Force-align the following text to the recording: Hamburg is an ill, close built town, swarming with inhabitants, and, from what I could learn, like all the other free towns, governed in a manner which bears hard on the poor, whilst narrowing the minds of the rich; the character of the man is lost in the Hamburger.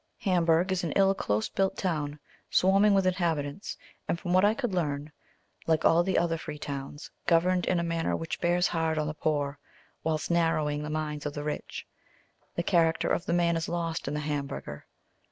Hamburg 0.21 0.71
is 0.71 0.83
an 0.83 0.93
ill, 0.93 1.13
close 1.13 1.47
built 1.47 1.77
town, 1.77 2.17
swarming 2.49 2.95
with 2.95 3.05
inhabitants, 3.05 3.77
and, 4.07 4.19
from 4.19 4.33
what 4.33 4.43
I 4.43 4.55
could 4.55 4.73
learn, 4.73 5.11
like 5.67 5.85
all 5.85 6.01
the 6.01 6.17
other 6.17 6.39
free 6.39 6.57
towns, 6.57 7.11
governed 7.27 7.67
in 7.67 7.79
a 7.79 7.83
manner 7.83 8.15
which 8.15 8.41
bears 8.41 8.69
hard 8.69 8.97
on 8.97 9.05
the 9.05 9.13
poor, 9.13 9.59
whilst 10.03 10.31
narrowing 10.31 10.81
the 10.81 10.89
minds 10.89 11.27
of 11.27 11.33
the 11.33 11.43
rich; 11.43 11.85
the 12.55 12.63
character 12.63 13.09
of 13.09 13.27
the 13.27 13.33
man 13.33 13.55
is 13.55 13.69
lost 13.69 14.07
in 14.07 14.15
the 14.15 14.21
Hamburger. 14.21 14.87